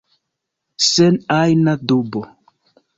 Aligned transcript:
Sen 0.91 1.13
ajna 1.39 1.73
dubo. 1.87 2.21